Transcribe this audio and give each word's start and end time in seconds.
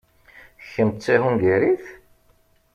Kemm 0.71 0.89
d 0.91 0.97
tahungarit? 1.03 1.85